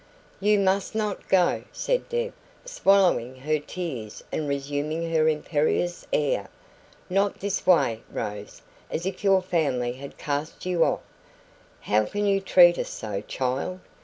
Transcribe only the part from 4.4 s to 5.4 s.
resuming her